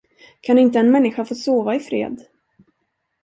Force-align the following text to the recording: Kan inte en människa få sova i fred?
Kan 0.41 0.57
inte 0.59 0.79
en 0.79 0.91
människa 0.91 1.25
få 1.25 1.35
sova 1.35 1.75
i 1.75 1.79
fred? 1.79 2.25